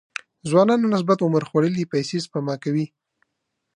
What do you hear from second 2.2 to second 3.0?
سپما کوي.